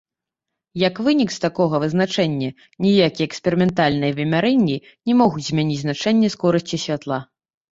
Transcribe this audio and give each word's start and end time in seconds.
Як 0.83 0.95
вынік 1.07 1.33
з 1.33 1.39
такога 1.43 1.75
вызначэння, 1.83 2.49
ніякія 2.87 3.27
эксперыментальныя 3.29 4.11
вымярэнні 4.21 4.77
не 5.11 5.19
могуць 5.21 5.47
змяніць 5.51 5.81
значэнне 5.85 6.27
скорасці 6.37 6.85
святла. 6.87 7.19